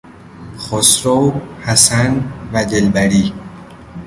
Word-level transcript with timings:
خسرو 0.57 1.41
حسن 1.61 2.31
و 2.53 2.65
دلبری 2.65 3.33